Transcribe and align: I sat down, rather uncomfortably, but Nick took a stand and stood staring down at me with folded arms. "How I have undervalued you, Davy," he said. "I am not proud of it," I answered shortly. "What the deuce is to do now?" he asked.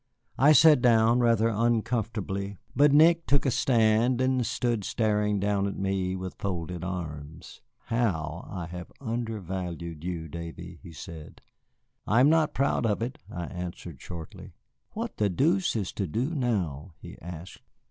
I 0.39 0.51
sat 0.53 0.81
down, 0.81 1.19
rather 1.19 1.47
uncomfortably, 1.49 2.57
but 2.75 2.91
Nick 2.91 3.27
took 3.27 3.45
a 3.45 3.51
stand 3.51 4.19
and 4.19 4.43
stood 4.43 4.83
staring 4.83 5.39
down 5.39 5.67
at 5.67 5.77
me 5.77 6.15
with 6.15 6.33
folded 6.39 6.83
arms. 6.83 7.61
"How 7.85 8.47
I 8.51 8.65
have 8.65 8.91
undervalued 8.99 10.03
you, 10.03 10.27
Davy," 10.27 10.79
he 10.81 10.91
said. 10.91 11.39
"I 12.07 12.19
am 12.19 12.31
not 12.31 12.55
proud 12.55 12.83
of 12.87 13.03
it," 13.03 13.19
I 13.29 13.43
answered 13.45 14.01
shortly. 14.01 14.55
"What 14.93 15.17
the 15.17 15.29
deuce 15.29 15.75
is 15.75 15.91
to 15.91 16.07
do 16.07 16.33
now?" 16.33 16.93
he 16.99 17.19
asked. 17.21 17.61